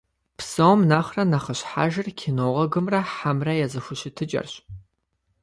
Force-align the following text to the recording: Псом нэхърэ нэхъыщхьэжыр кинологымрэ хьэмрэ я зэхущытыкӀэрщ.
Псом 0.37 0.79
нэхърэ 0.89 1.23
нэхъыщхьэжыр 1.31 2.07
кинологымрэ 2.19 2.99
хьэмрэ 3.15 3.53
я 3.65 3.67
зэхущытыкӀэрщ. 3.73 4.53